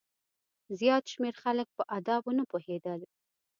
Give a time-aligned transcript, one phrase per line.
[0.79, 3.01] زیات شمېر خلک په آدابو نه پوهېدل.